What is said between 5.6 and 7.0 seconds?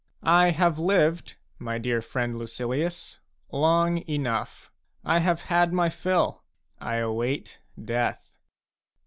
my fill a; I